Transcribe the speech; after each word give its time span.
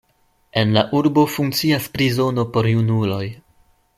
En 0.61 0.71
la 0.77 0.83
urbo 0.99 1.25
funkcias 1.33 1.87
prizono 1.97 2.47
por 2.57 2.73
junuloj. 2.73 3.23